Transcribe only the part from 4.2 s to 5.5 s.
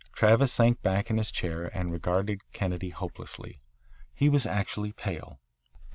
was actually pale.